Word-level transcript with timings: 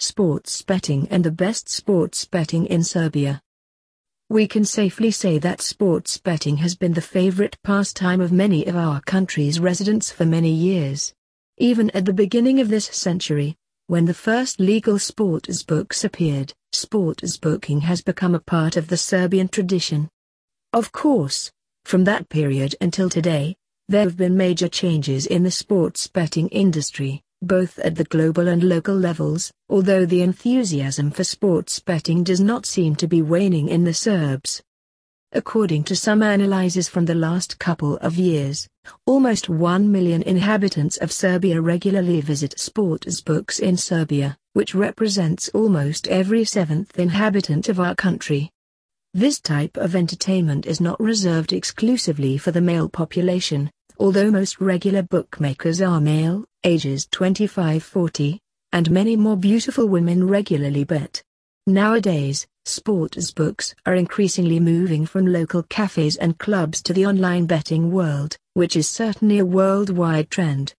sports 0.00 0.62
betting 0.62 1.06
and 1.10 1.22
the 1.22 1.30
best 1.30 1.68
sports 1.68 2.24
betting 2.24 2.64
in 2.66 2.82
Serbia. 2.82 3.42
We 4.30 4.48
can 4.48 4.64
safely 4.64 5.10
say 5.10 5.38
that 5.38 5.60
sports 5.60 6.16
betting 6.16 6.56
has 6.58 6.74
been 6.74 6.94
the 6.94 7.02
favorite 7.02 7.58
pastime 7.62 8.20
of 8.20 8.32
many 8.32 8.66
of 8.66 8.76
our 8.76 9.02
country's 9.02 9.60
residents 9.60 10.10
for 10.10 10.24
many 10.24 10.50
years. 10.50 11.12
Even 11.58 11.90
at 11.90 12.06
the 12.06 12.14
beginning 12.14 12.60
of 12.60 12.68
this 12.68 12.86
century, 12.86 13.56
when 13.88 14.06
the 14.06 14.14
first 14.14 14.58
legal 14.58 14.98
sports 14.98 15.62
books 15.62 16.02
appeared, 16.04 16.54
sportsbooking 16.72 17.82
has 17.82 18.00
become 18.00 18.34
a 18.34 18.40
part 18.40 18.76
of 18.76 18.88
the 18.88 18.96
Serbian 18.96 19.48
tradition. 19.48 20.08
Of 20.72 20.92
course, 20.92 21.50
from 21.84 22.04
that 22.04 22.28
period 22.30 22.74
until 22.80 23.10
today, 23.10 23.56
there 23.88 24.04
have 24.04 24.16
been 24.16 24.36
major 24.36 24.68
changes 24.68 25.26
in 25.26 25.42
the 25.42 25.50
sports 25.50 26.06
betting 26.06 26.48
industry, 26.48 27.22
both 27.42 27.78
at 27.78 27.94
the 27.94 28.04
global 28.04 28.48
and 28.48 28.62
local 28.62 28.94
levels, 28.94 29.52
although 29.68 30.04
the 30.04 30.22
enthusiasm 30.22 31.10
for 31.10 31.24
sports 31.24 31.78
betting 31.80 32.22
does 32.22 32.40
not 32.40 32.66
seem 32.66 32.94
to 32.96 33.06
be 33.06 33.22
waning 33.22 33.68
in 33.68 33.84
the 33.84 33.94
Serbs. 33.94 34.62
According 35.32 35.84
to 35.84 35.94
some 35.94 36.22
analyses 36.22 36.88
from 36.88 37.04
the 37.04 37.14
last 37.14 37.58
couple 37.60 37.96
of 37.98 38.16
years, 38.16 38.68
almost 39.06 39.48
1 39.48 39.90
million 39.90 40.22
inhabitants 40.22 40.96
of 40.96 41.12
Serbia 41.12 41.60
regularly 41.60 42.20
visit 42.20 42.56
sportsbooks 42.56 43.60
in 43.60 43.76
Serbia, 43.76 44.36
which 44.54 44.74
represents 44.74 45.48
almost 45.50 46.08
every 46.08 46.44
seventh 46.44 46.98
inhabitant 46.98 47.68
of 47.68 47.78
our 47.78 47.94
country. 47.94 48.50
This 49.14 49.40
type 49.40 49.76
of 49.76 49.94
entertainment 49.94 50.66
is 50.66 50.80
not 50.80 51.00
reserved 51.00 51.52
exclusively 51.52 52.36
for 52.36 52.50
the 52.50 52.60
male 52.60 52.88
population, 52.88 53.70
although 54.00 54.30
most 54.30 54.60
regular 54.60 55.02
bookmakers 55.02 55.82
are 55.82 56.00
male, 56.00 56.44
ages 56.64 57.06
25-40, 57.12 58.38
and 58.72 58.90
many 58.90 59.14
more 59.14 59.36
beautiful 59.36 59.86
women 59.86 60.26
regularly 60.26 60.84
bet. 60.84 61.22
Nowadays, 61.66 62.46
sports 62.64 63.30
books 63.30 63.74
are 63.84 63.94
increasingly 63.94 64.58
moving 64.58 65.04
from 65.04 65.26
local 65.26 65.62
cafes 65.64 66.16
and 66.16 66.38
clubs 66.38 66.82
to 66.82 66.94
the 66.94 67.04
online 67.04 67.44
betting 67.44 67.90
world, 67.90 68.36
which 68.54 68.74
is 68.74 68.88
certainly 68.88 69.38
a 69.38 69.44
worldwide 69.44 70.30
trend. 70.30 70.68